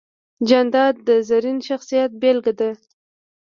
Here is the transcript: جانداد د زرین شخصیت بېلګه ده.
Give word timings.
جانداد 0.47 0.95
د 1.07 1.09
زرین 1.27 1.57
شخصیت 1.67 2.11
بېلګه 2.21 2.53
ده. 2.59 2.69